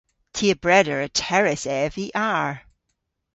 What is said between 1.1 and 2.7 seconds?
terris ev y arr.